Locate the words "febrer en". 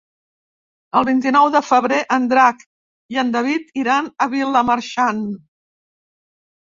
1.67-2.25